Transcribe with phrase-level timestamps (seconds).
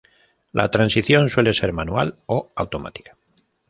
[0.51, 3.15] La transición suele ser manual o automática.